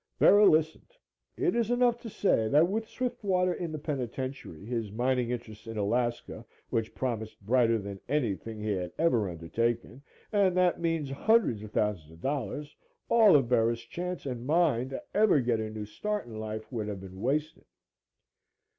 [0.17, 0.95] Bera listened.
[1.37, 5.77] It is enough to say that with Swiftwater in the penitentiary, his mining interests in
[5.77, 10.01] Alaska, which promised brighter than anything he had ever undertaken,
[10.31, 12.75] and that means hundreds of thousands of dollars,
[13.09, 16.87] all of Bera's chance and mine to ever get a new start in life would
[16.87, 17.65] have been wasted.